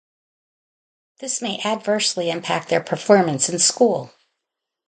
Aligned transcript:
This 1.19 1.43
may 1.43 1.59
adversely 1.63 2.31
impact 2.31 2.69
their 2.69 2.81
performance 2.83 3.49
in 3.49 3.59
school. 3.59 4.11